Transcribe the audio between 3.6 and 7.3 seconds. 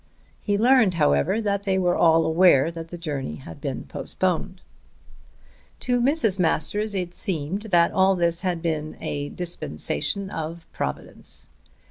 been postponed. To Mrs. Masters it